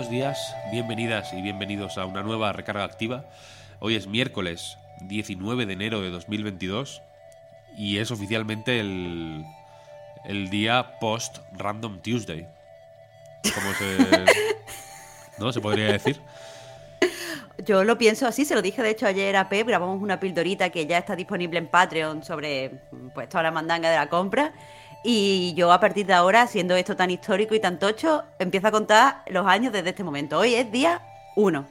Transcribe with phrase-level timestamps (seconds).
[0.00, 3.26] Buenos días, bienvenidas y bienvenidos a una nueva recarga activa.
[3.80, 7.02] Hoy es miércoles 19 de enero de 2022
[7.76, 9.44] y es oficialmente el,
[10.24, 12.48] el día post Random Tuesday.
[13.54, 14.24] Como se.
[15.38, 15.52] ¿No?
[15.52, 16.18] Se podría decir.
[17.66, 20.70] Yo lo pienso así, se lo dije de hecho ayer a Pep, grabamos una pildorita
[20.70, 22.70] que ya está disponible en Patreon sobre
[23.12, 24.54] pues toda la mandanga de la compra.
[25.02, 28.70] Y yo a partir de ahora, siendo esto tan histórico y tan tocho, empiezo a
[28.70, 30.38] contar los años desde este momento.
[30.38, 31.00] Hoy es día
[31.36, 31.66] 1.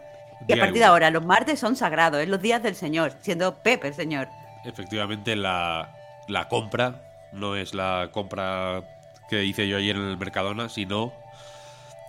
[0.47, 3.55] Y a partir de ahora, los martes son sagrados, es los días del Señor, siendo
[3.55, 4.29] Pep el Señor.
[4.63, 5.95] Efectivamente, la,
[6.27, 7.01] la compra
[7.33, 8.83] no es la compra
[9.29, 11.13] que hice yo ayer en el Mercadona, sino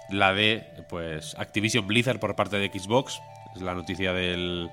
[0.08, 3.20] la de pues Activision Blizzard por parte de Xbox.
[3.54, 4.70] Es la noticia del,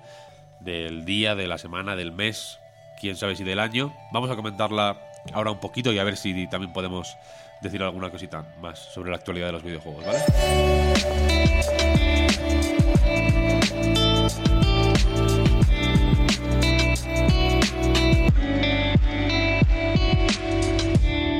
[0.62, 2.60] del día, de la semana, del mes,
[3.02, 3.94] quién sabe si del año.
[4.14, 4.98] Vamos a comentarla
[5.34, 7.18] ahora un poquito y a ver si también podemos
[7.62, 10.20] decir alguna cosita más sobre la actualidad de los videojuegos, ¿vale?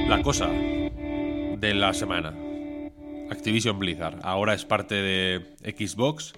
[0.08, 2.34] La cosa de la semana.
[3.30, 4.20] Activision Blizzard.
[4.24, 6.34] Ahora es parte de Xbox,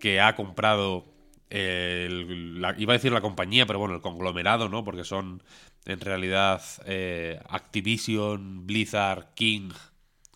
[0.00, 1.11] que ha comprado.
[1.52, 4.84] Iba a decir la compañía, pero bueno, el conglomerado, ¿no?
[4.84, 5.42] Porque son
[5.84, 9.70] en realidad eh, Activision, Blizzard, King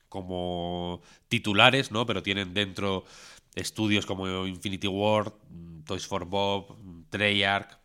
[0.09, 2.07] como titulares, ¿no?
[2.07, 3.05] Pero tienen dentro
[3.55, 5.33] estudios como Infinity Ward,
[5.87, 6.77] Toys for Bob,
[7.11, 7.79] Treyarch,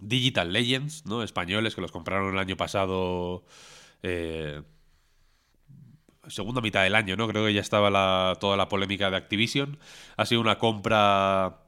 [0.00, 1.22] Digital Legends, ¿no?
[1.22, 3.44] Españoles que los compraron el año pasado.
[4.02, 4.62] eh,
[6.28, 7.26] segunda mitad del año, ¿no?
[7.28, 9.78] Creo que ya estaba la- toda la polémica de Activision.
[10.16, 11.59] Ha sido una compra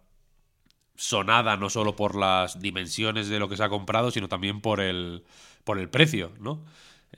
[0.94, 4.80] sonada no solo por las dimensiones de lo que se ha comprado, sino también por
[4.80, 5.24] el,
[5.64, 6.62] por el precio, ¿no?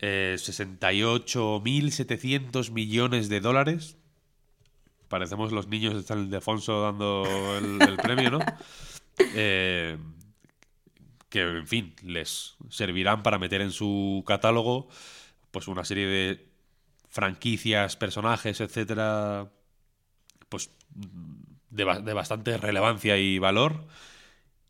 [0.01, 3.97] Eh, 68.700 millones de dólares.
[5.09, 7.25] Parecemos los niños de San Ildefonso dando
[7.59, 8.39] el, el premio, ¿no?
[9.37, 9.97] Eh,
[11.29, 14.89] que, en fin, les servirán para meter en su catálogo
[15.53, 16.49] pues una serie de
[17.11, 19.53] franquicias, personajes, etcétera,
[20.49, 20.69] pues
[21.75, 23.85] de, ba- de bastante relevancia y valor.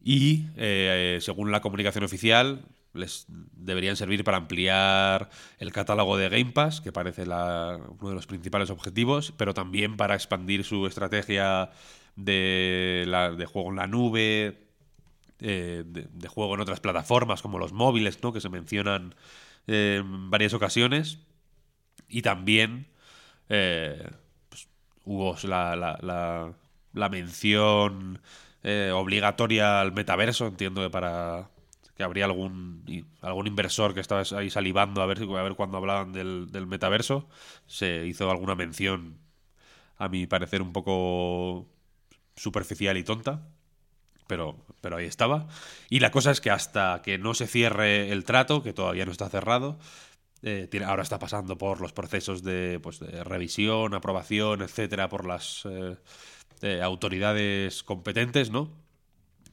[0.03, 6.53] Y eh, según la comunicación oficial, les deberían servir para ampliar el catálogo de Game
[6.53, 11.71] Pass, que parece uno de los principales objetivos, pero también para expandir su estrategia
[12.17, 14.59] de, la- de juego en la nube,
[15.41, 18.33] eh, de, de juego en otras plataformas como los móviles, ¿no?
[18.33, 19.15] que se mencionan
[19.67, 21.19] eh, en varias ocasiones.
[22.09, 22.87] Y también
[23.49, 24.11] eh,
[24.49, 24.69] pues,
[25.05, 26.53] hubo la, la- la-
[26.95, 28.21] la mención
[28.63, 31.51] eh, obligatoria al metaverso, entiendo que para
[31.97, 32.85] que habría algún
[33.21, 37.29] algún inversor que estaba ahí salivando a ver, a ver cuando hablaban del, del metaverso.
[37.67, 39.19] Se hizo alguna mención,
[39.99, 41.69] a mi parecer, un poco
[42.37, 43.49] superficial y tonta
[44.27, 45.49] pero, pero ahí estaba.
[45.91, 49.13] Y la cosa es que hasta que no se cierre el trato, que todavía no
[49.13, 49.79] está cerrado,
[50.43, 55.27] eh, tiene- ahora está pasando por los procesos de, pues, de revisión, aprobación, etcétera, por
[55.27, 55.97] las eh,
[56.65, 58.71] eh, autoridades competentes, ¿no?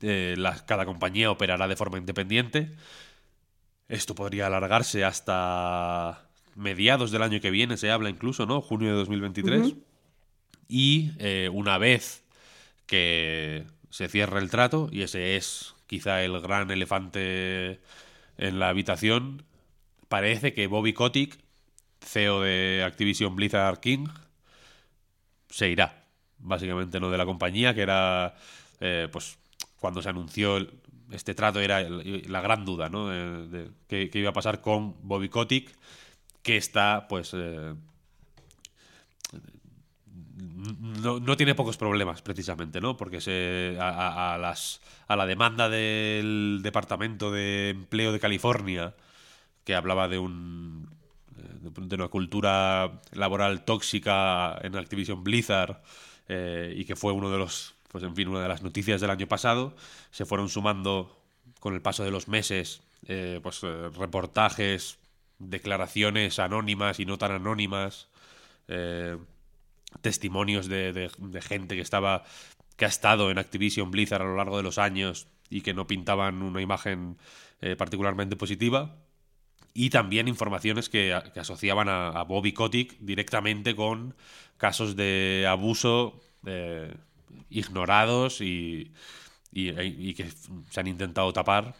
[0.01, 2.72] Eh, la- cada compañía operará de forma independiente.
[3.88, 8.61] Esto podría alargarse hasta mediados del año que viene, se habla incluso, ¿no?
[8.61, 9.61] Junio de 2023.
[9.61, 9.83] Ujú.
[10.67, 12.23] Y eh, una vez
[12.85, 17.81] que se cierre el trato, y ese es quizá el gran elefante
[18.38, 19.43] en la habitación,
[20.08, 21.37] parece que Bobby Kotick,
[22.02, 24.08] CEO de Activision Blizzard King,
[25.49, 26.00] se irá,
[26.41, 28.35] básicamente, no de la compañía, que era,
[28.79, 29.38] eh, pues,
[29.79, 30.58] cuando se anunció
[31.11, 33.08] este trato, era la gran duda, ¿no?
[33.09, 35.72] De, qué, qué iba a pasar con Bobby Kotick,
[36.43, 37.73] que está, pues, eh,
[41.03, 42.97] no, no tiene pocos problemas, precisamente, ¿no?
[42.97, 48.94] Porque se, a, a- a las, a la demanda del Departamento de Empleo de California,
[49.66, 50.90] que hablaba de un
[51.37, 55.82] eh, de una cultura laboral tóxica en Activision Blizzard
[56.31, 59.09] eh, y que fue uno de los, pues en fin, una de las noticias del
[59.11, 59.75] año pasado,
[60.11, 61.17] se fueron sumando
[61.59, 64.97] con el paso de los meses, eh, pues eh, reportajes,
[65.39, 68.07] declaraciones anónimas y no tan anónimas,
[70.01, 72.23] testimonios de, de- de gente que estaba
[72.77, 75.85] que ha estado en Activision Blizzard a lo largo de los años y que no
[75.87, 77.17] pintaban una imagen
[77.77, 78.95] particularmente positiva
[79.73, 84.16] y también informaciones que, asociaban a, Bobby Kotick directamente con
[84.58, 86.94] casos de abuso eh,
[87.50, 88.91] ignorados y,
[89.52, 90.29] y- que
[90.70, 91.76] se han intentado tapar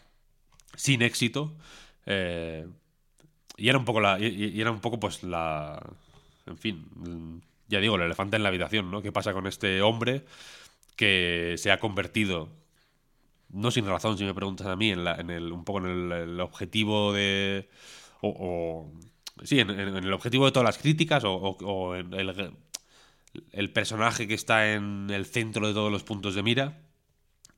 [0.76, 1.56] sin éxito.
[2.06, 2.66] eh,
[3.56, 4.18] y era un poco la.
[4.18, 5.80] Y, era un poco, pues, la.
[6.46, 7.42] En fin.
[7.68, 9.02] Ya digo, el elefante en la habitación, ¿no?
[9.02, 10.24] ¿Qué pasa con este hombre
[10.96, 12.50] que se ha convertido
[13.52, 16.12] no sin razón, si me preguntas a mí, en, la- en el, un poco en
[16.12, 17.68] el, objetivo de.
[18.22, 22.12] O, o- sí, en, en el objetivo de todas las críticas, o, o- o en
[22.14, 22.54] el,
[23.52, 26.78] el personaje que está en el centro de todos los puntos de mira.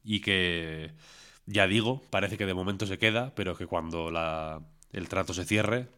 [0.05, 0.93] Y que,
[1.47, 4.63] ya digo, parece que de momento se queda, pero que cuando la,
[4.93, 5.89] el trato se cierre,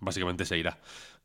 [0.00, 0.78] básicamente se irá.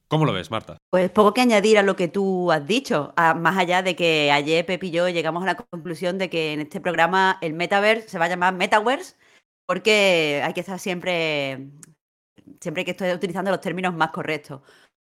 [0.10, 0.78] ¿Cómo lo ves, Marta?
[0.90, 4.66] Pues poco que añadir a lo que tú has dicho, más allá de que ayer
[4.66, 8.18] Pep y yo llegamos a la conclusión de que en este programa el Metaverse se
[8.18, 9.16] va a llamar Metaverse,
[9.66, 11.68] porque hay que estar siempre,
[12.62, 14.62] siempre que estar utilizando los términos más correctos.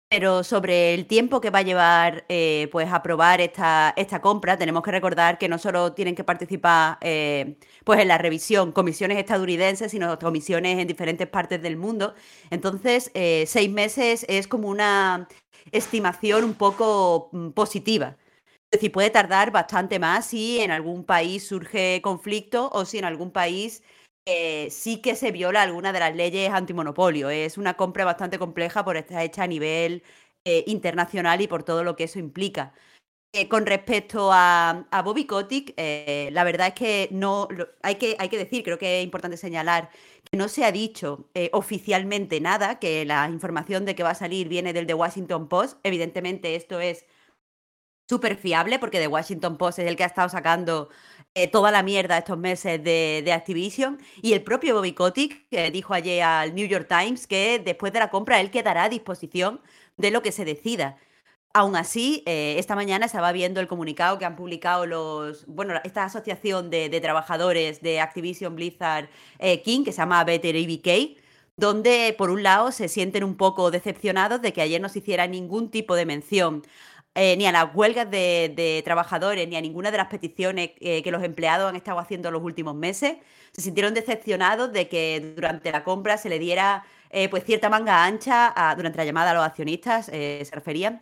[0.09, 4.81] Pero sobre el tiempo que va a llevar eh, pues aprobar esta, esta compra, tenemos
[4.81, 9.91] que recordar que no solo tienen que participar eh, pues en la revisión comisiones estadounidenses,
[9.91, 12.15] sino comisiones en diferentes partes del mundo.
[12.49, 15.27] Entonces, eh, seis meses es como una
[15.71, 18.17] estimación un poco mm, positiva.
[18.71, 23.05] Es decir, puede tardar bastante más si en algún país surge conflicto o si en
[23.05, 23.83] algún país
[24.69, 27.29] sí que se viola alguna de las leyes antimonopolio.
[27.29, 30.03] Es una compra bastante compleja por estar hecha a nivel
[30.45, 32.73] eh, internacional y por todo lo que eso implica.
[33.33, 37.47] Eh, con respecto a, Bobby Kotick, eh, la verdad es que no
[37.83, 39.91] hay, que hay que decir, creo que es importante señalar
[40.31, 44.49] que no se ha dicho oficialmente nada, que la información de que va a salir
[44.49, 45.79] viene del The Washington Post.
[45.83, 47.05] Evidentemente, esto es
[48.09, 50.89] súper fiable porque The Washington Post es el que ha estado sacando
[51.35, 53.99] eh, toda la mierda estos meses de, Activision.
[54.21, 57.99] Y el propio Bobby Kotick que dijo ayer al New York Times que después de
[57.99, 59.61] la compra él quedará a disposición
[59.97, 60.97] de lo que se decida.
[61.53, 66.03] Aún así, eh, esta mañana estaba viendo el comunicado que han publicado los, bueno, esta
[66.03, 69.09] asociación de, trabajadores de Activision Blizzard
[69.39, 71.17] eh, King, que se llama Better ABK,
[71.57, 75.27] donde por un lado se sienten un poco decepcionados de que ayer no se hiciera
[75.27, 76.63] ningún tipo de mención
[77.21, 81.01] eh, ni a las huelgas de, de trabajadores, ni a ninguna de las peticiones eh,
[81.03, 83.17] que los empleados han estado haciendo los últimos meses.
[83.51, 88.05] Se sintieron decepcionados de que durante la compra se le diera eh, pues cierta manga
[88.05, 91.01] ancha, a- durante la llamada a los accionistas, eh, se referían,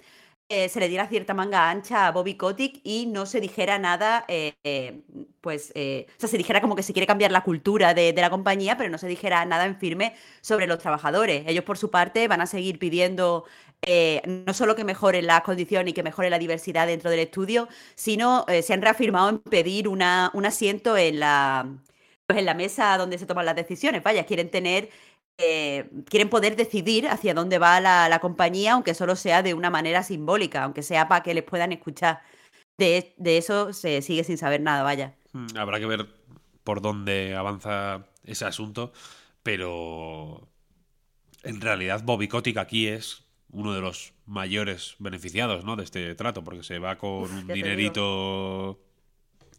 [0.50, 4.24] eh, se le diera cierta manga ancha a Bobby Kotick y no se dijera nada,
[4.28, 5.02] eh,
[5.42, 8.30] pues, eh, o sea, se dijera como que se quiere cambiar la cultura de, la
[8.30, 11.44] compañía, pero no se dijera nada en firme sobre los trabajadores.
[11.48, 13.46] Ellos, por su parte, van a seguir pidiendo
[13.82, 17.68] eh, no solo que mejoren las condiciones y que mejore la diversidad dentro del estudio,
[17.96, 21.68] sino se han reafirmado en pedir una, un asiento en la,
[22.26, 24.04] pues en la mesa donde se toman las decisiones.
[24.04, 24.90] Vaya, quieren tener
[25.38, 29.70] eh, quieren poder decidir hacia dónde va la, la compañía, aunque solo sea de una
[29.70, 32.22] manera simbólica, aunque sea para que les puedan escuchar.
[32.78, 35.16] De, de eso se sigue sin saber nada, vaya.
[35.34, 36.08] Mm, Habrá que ver
[36.64, 38.92] por dónde avanza ese asunto,
[39.44, 40.48] pero
[41.44, 45.76] en realidad Bobby Kotick aquí es uno de los mayores beneficiados ¿no?
[45.76, 48.80] de este trato, porque se va con Uf, un dinerito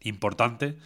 [0.03, 0.77] importante.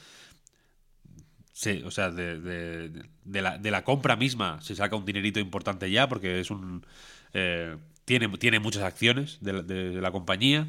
[1.63, 5.39] Sí, o sea, de, de- de la, de la compra misma se saca un dinerito
[5.39, 6.85] importante ya, porque es un
[7.35, 10.67] eh, tiene, tiene muchas acciones de la- de- de la compañía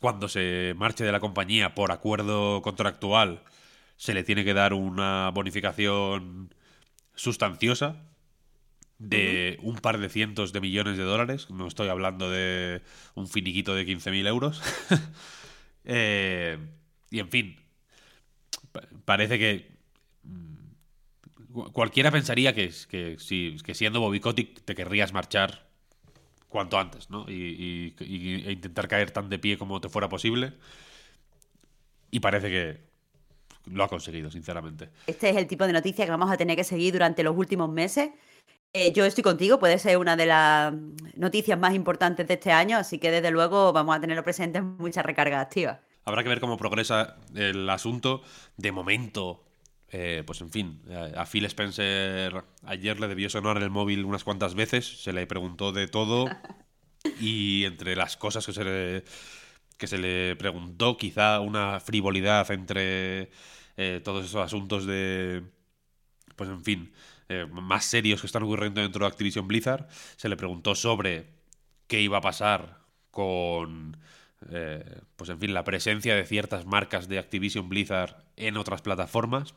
[0.00, 3.42] cuando se marche de la compañía por acuerdo contractual,
[3.96, 6.54] se le tiene que dar una bonificación
[7.14, 7.96] sustanciosa
[8.98, 11.50] de un par de cientos de millones de dólares.
[11.50, 12.82] No estoy hablando de
[13.14, 14.62] un finiquito de 15.000 euros.
[15.90, 16.58] Eh,
[17.10, 17.56] y en fin,
[18.72, 19.77] pa- parece que
[21.72, 25.66] cualquiera pensaría que, que, si, que siendo Bobby Kotick te querrías marchar
[26.48, 27.26] cuanto antes, ¿no?
[27.28, 30.54] Y, y- y- e intentar caer tan de pie como te fuera posible.
[32.10, 32.78] Y parece que
[33.70, 34.88] lo ha conseguido, sinceramente.
[35.06, 37.68] Este es el tipo de noticia que vamos a tener que seguir durante los últimos
[37.70, 38.10] meses.
[38.72, 40.72] Eh, yo estoy contigo, puede ser una de las
[41.16, 44.76] noticias más importantes de este año, así que desde luego vamos a tenerlo presente en
[44.76, 45.78] muchas recargas activas.
[46.04, 48.22] Habrá que ver cómo progresa el asunto.
[48.56, 49.44] De momento,
[49.90, 54.22] eh, pues en fin, eh, a Phil Spencer ayer le debió sonar el móvil unas
[54.22, 56.26] cuantas veces, se le preguntó de todo
[57.20, 59.04] y entre las cosas que se le,
[59.78, 63.30] que se le preguntó, quizá una frivolidad entre
[63.78, 65.44] eh, todos esos asuntos de,
[66.36, 66.92] pues en fin,
[67.30, 69.88] eh, más serios que están ocurriendo dentro de Activision Blizzard.
[70.16, 71.26] Se le preguntó sobre
[71.86, 72.80] qué iba a pasar
[73.10, 73.96] con,
[75.16, 79.54] pues en fin, la presencia de ciertas marcas de Activision Blizzard en otras plataformas.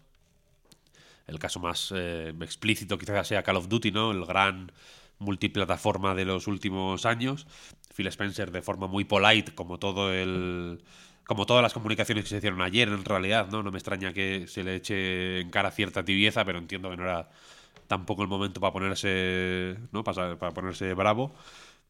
[1.32, 4.12] El caso más eh, explícito quizás sea Call of Duty, ¿no?
[4.12, 4.72] El gran
[5.20, 7.48] multiplataforma de los últimos años.
[7.96, 10.84] Phil Spencer de forma muy polite, como todo el
[11.26, 13.64] como todas las comunicaciones que se hicieron ayer, en realidad, ¿no?
[13.64, 17.04] No me extraña que se le eche en cara cierta tibieza, pero entiendo que no
[17.04, 17.30] era
[17.88, 20.04] tampoco el momento para ponerse, ¿no?
[20.04, 21.34] Para, ponerse bravo.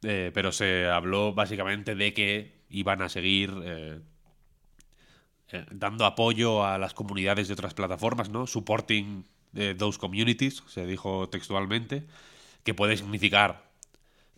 [0.04, 4.00] Eh, pero se habló básicamente de que iban a seguir eh,
[5.52, 8.48] eh, dando apoyo a las comunidades de otras plataformas, ¿no?
[8.48, 9.26] Supporting
[9.78, 12.06] those communities, se dijo textualmente,
[12.64, 13.70] que puede significar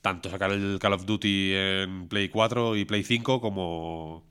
[0.04, 4.24] tanto sacar el Call of Duty en Play 4 y Play 5 como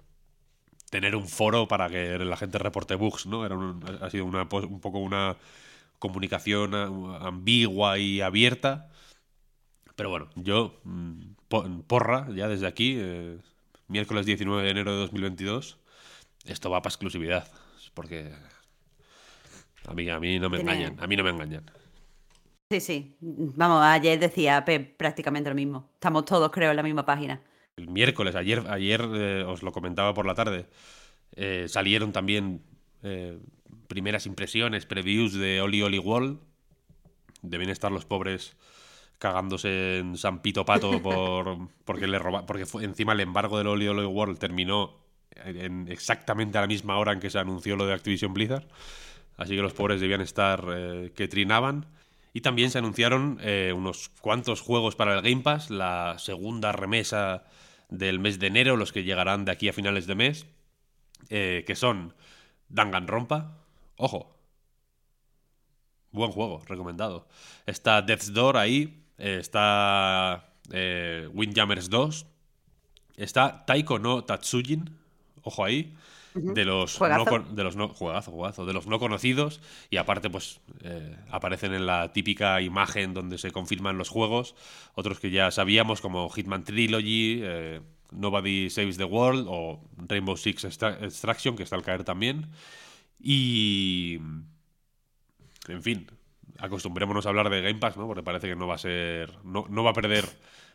[0.90, 3.46] tener un foro para que la gente reporte bugs, ¿no?
[3.46, 3.56] Era
[4.02, 5.38] ha sido una, un poco una
[5.98, 8.90] comunicación ambigua y abierta.
[9.96, 13.38] Pero bueno, yo, mm, porra, ya desde aquí, eh,
[13.88, 15.78] miércoles 19 de enero de 2022,
[16.46, 17.48] esto va para exclusividad.
[17.94, 18.32] Porque
[19.86, 21.70] a mí, a mí no me engañan, a mí no me engañan.
[22.70, 23.16] Sí, sí.
[23.20, 25.90] Vamos, ayer decía prácticamente lo mismo.
[25.94, 27.42] Estamos todos, creo, en la misma página
[27.76, 30.66] el miércoles, ayer, ayer eh, os lo comentaba por la tarde,
[31.36, 32.62] eh, salieron también
[33.02, 33.38] eh,
[33.88, 36.40] primeras impresiones, previews de Oli Oli Wall.
[37.42, 38.56] Deben estar los pobres
[39.18, 43.68] cagándose en San Pito Pato por, porque, le roba, porque fue, encima el embargo del
[43.68, 45.01] Oli Oli World terminó
[45.44, 48.66] en exactamente a la misma hora en que se anunció lo de Activision Blizzard.
[49.36, 50.64] Así que los pobres debían estar
[51.14, 51.86] que trinaban.
[52.34, 53.38] Y también se anunciaron
[53.74, 57.44] unos cuantos juegos para el Game Pass, la segunda remesa
[57.92, 60.46] del mes de enero, los que llegarán de aquí a finales de mes,
[61.28, 62.14] eh, que son
[62.68, 63.58] Danganronpa,
[63.96, 64.38] ojo,
[66.10, 67.28] buen juego, recomendado.
[67.66, 72.26] Está Death's Door ahí, eh, está eh, Windjammers 2,
[73.16, 74.98] está Taiko no Tatsujin,
[75.42, 75.94] ojo ahí,
[76.34, 81.16] de los no, de los no juegazo, de los no conocidos y aparte pues eh,
[81.30, 84.54] aparecen en la típica imagen donde se confirman los juegos
[84.94, 87.80] otros que ya sabíamos como Hitman Trilogy eh,
[88.12, 92.48] Nobody Saves the World o Rainbow Six Extraction que está al caer también
[93.20, 94.18] y
[95.68, 96.06] en fin
[96.58, 99.66] acostumbrémonos a hablar de Game Pass no porque parece que no va a ser no,
[99.68, 100.24] no va a perder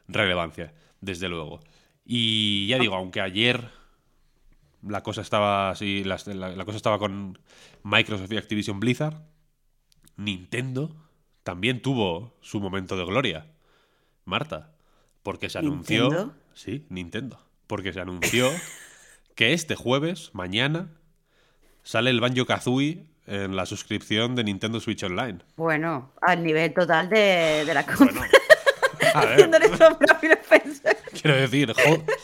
[0.08, 1.60] relevancia desde luego.
[2.06, 3.70] Y ya digo aunque ayer
[4.90, 6.18] la cosa estaba así, la,
[6.66, 7.40] cosa estaba con
[7.84, 9.22] Microsoft y Activision Blizzard.
[10.16, 10.96] Nintendo
[11.44, 13.48] también tuvo su momento de gloria.
[14.26, 14.72] Marta,
[15.24, 18.50] porque se anunció, sí, Nintendo, porque se anunció
[19.36, 20.90] que este jueves, mañana,
[21.84, 25.40] sale el Banjo Kazooie en la suscripción de Nintendo Switch Online.
[25.56, 28.28] Bueno, al nivel total de, la compra.
[29.14, 29.58] Bueno,
[31.22, 31.74] Quiero decir,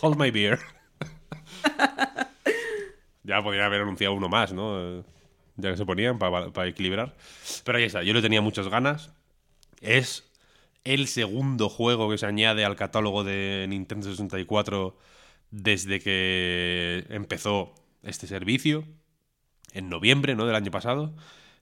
[0.01, 0.59] hold my beer.
[3.23, 5.03] Ya podría haber anunciado uno más, ¿no?
[5.55, 7.15] Ya que se ponían para equilibrar.
[7.63, 9.13] Pero ahí está, yo le tenía muchas ganas.
[9.81, 10.29] Es
[10.83, 14.97] el segundo juego que se añade al catálogo de Nintendo 64
[15.51, 18.83] desde que empezó este servicio.
[19.71, 20.45] En noviembre, ¿no?
[20.45, 21.15] Del año pasado.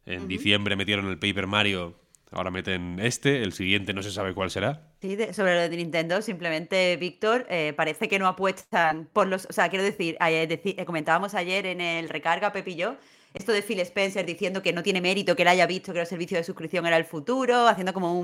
[0.06, 1.96] En diciembre metieron el Paper Mario
[2.32, 4.88] Ahora meten este, el siguiente no se sabe cuál será.
[5.02, 9.46] Sí, sobre lo de Nintendo, simplemente, Víctor, eh, parece que no apuestan por los.
[9.48, 12.96] O sea, quiero decir, eh, comentábamos ayer en el recarga, Pepillo,
[13.34, 16.08] esto de Phil Spencer diciendo que no tiene mérito que él haya visto que el
[16.08, 18.20] servicio de suscripción era el futuro, haciendo como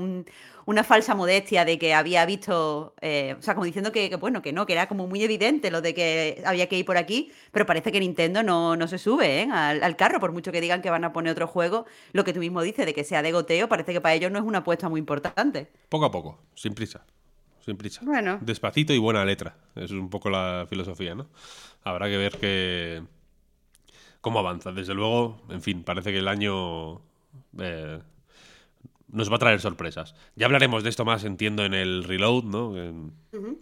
[0.66, 4.52] una falsa modestia de que había visto, eh, o sea, como diciendo que, bueno, que
[4.52, 7.64] no, que era como muy evidente lo de que había que ir por aquí, pero
[7.64, 9.48] parece que Nintendo no, no se sube ¿eh?
[9.50, 12.40] al, carro, por mucho que digan que van a poner otro juego, lo que tú
[12.40, 14.88] mismo dices de que sea de goteo, parece que para ellos no es una apuesta
[14.90, 15.68] muy importante.
[15.88, 17.04] Poco a poco, sin prisa.
[17.64, 18.00] Sin prisa.
[18.04, 18.38] Bueno.
[18.40, 19.56] Despacito y buena letra.
[19.74, 21.26] Eso es un poco la filosofía, ¿no?
[21.82, 23.02] Habrá que ver que
[24.20, 24.72] cómo avanza.
[24.72, 27.00] Desde luego, en fin, parece que el año
[27.58, 27.98] eh,
[29.10, 30.14] nos va a traer sorpresas.
[30.36, 32.74] Ya hablaremos de esto más, entiendo, en el reload, ¿no?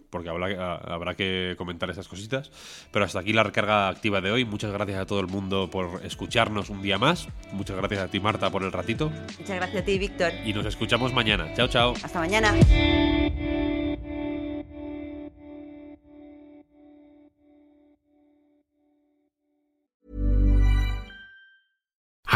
[0.09, 2.51] Porque habrá, habrá, que comentar esas cositas.
[2.91, 4.45] Pero hasta aquí la recarga activa de hoy.
[4.45, 7.27] Muchas gracias a todo el mundo por escucharnos un día más.
[7.53, 9.09] Muchas gracias a ti, Marta, por el ratito.
[9.39, 10.33] Muchas gracias a ti, Víctor.
[10.45, 11.53] Y nos escuchamos mañana.
[11.53, 11.93] Chao, chao.
[12.03, 12.53] Hasta mañana.